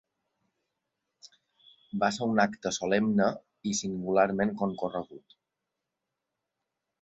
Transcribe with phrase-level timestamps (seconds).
[2.03, 3.27] Va ser un acte solemne
[3.73, 5.37] i singularment concorregut.